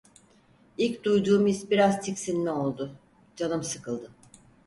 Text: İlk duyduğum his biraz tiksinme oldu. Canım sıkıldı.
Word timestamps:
İlk 0.77 1.03
duyduğum 1.03 1.47
his 1.47 1.69
biraz 1.71 2.01
tiksinme 2.01 2.51
oldu. 2.51 2.91
Canım 3.35 3.63
sıkıldı. 3.63 4.11